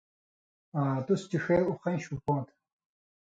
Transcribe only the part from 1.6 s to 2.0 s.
اُخَیں